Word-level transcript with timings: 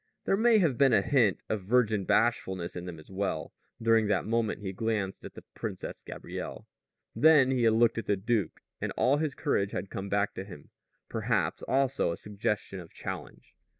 There 0.25 0.35
may 0.35 0.57
have 0.57 0.79
been 0.79 0.93
even 0.93 1.03
a 1.05 1.07
hint 1.07 1.43
of 1.47 1.61
virgin 1.61 2.05
bashfulness 2.05 2.75
in 2.75 2.85
them 2.85 2.97
as 2.97 3.11
well, 3.11 3.53
during 3.79 4.07
that 4.07 4.25
moment 4.25 4.61
he 4.61 4.73
glanced 4.73 5.23
at 5.23 5.35
the 5.35 5.43
Princess 5.53 6.01
Gabrielle. 6.01 6.67
Then 7.15 7.51
he 7.51 7.65
had 7.65 7.73
looked 7.73 7.99
at 7.99 8.07
the 8.07 8.17
duke, 8.17 8.61
and 8.81 8.91
all 8.97 9.17
his 9.17 9.35
courage 9.35 9.73
had 9.73 9.91
come 9.91 10.09
back 10.09 10.33
to 10.33 10.43
him, 10.43 10.71
perhaps 11.07 11.61
also 11.67 12.11
a 12.11 12.17
suggestion 12.17 12.79
of 12.79 12.91
challenge. 12.91 13.53